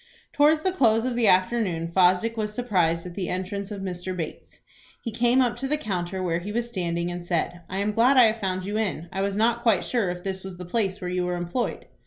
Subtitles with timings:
[0.33, 4.17] Towards the close of the afternoon, Fosdick was surprised at the entrance of Mr.
[4.17, 4.59] Bates.
[4.99, 8.17] He came up to the counter where he was standing, and said, "I am glad
[8.17, 9.09] I have found you in.
[9.11, 11.85] I was not quite sure if this was the place where you were employed."